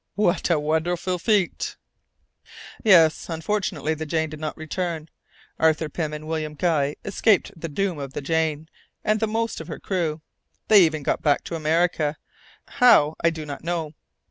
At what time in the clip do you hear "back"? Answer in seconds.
11.21-11.43